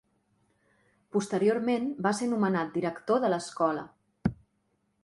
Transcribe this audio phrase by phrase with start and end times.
[1.17, 3.87] Posteriorment va ser nomenat director de l'Escola.